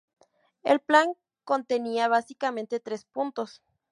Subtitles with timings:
[0.63, 1.13] El plan
[1.43, 3.61] contenía básicamente tres puntos.